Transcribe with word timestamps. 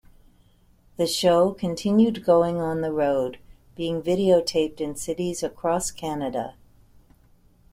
The 0.97 1.05
show 1.05 1.51
continued 1.53 2.25
going 2.25 2.59
on 2.59 2.81
the 2.81 2.91
road, 2.91 3.37
being 3.75 4.01
videotaped 4.01 4.81
in 4.81 4.95
cities 4.95 5.43
across 5.43 5.91
Canada. 5.91 6.55